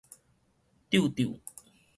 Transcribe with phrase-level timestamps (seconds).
[0.89, 1.39] 搐搐